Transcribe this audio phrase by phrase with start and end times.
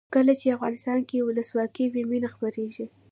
[0.15, 2.85] کله چې افغانستان کې ولسواکي وي مینه خپریږي.